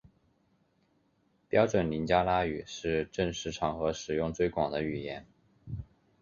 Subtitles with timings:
[1.47, 5.27] 标准林加拉语是正式场合使用最广的语言。